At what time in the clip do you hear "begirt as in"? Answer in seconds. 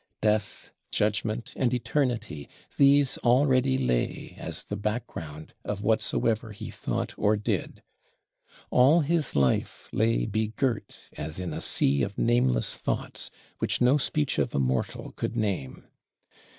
10.25-11.53